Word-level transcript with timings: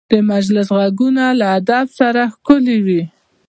د 0.11 0.13
مجلس 0.31 0.67
غږونه 0.77 1.23
له 1.39 1.45
ادب 1.59 1.85
سره 1.99 2.21
ښکلي 2.33 2.77
وي 2.85 3.01